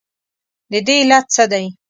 [0.71, 1.65] ددې علت څه دی؟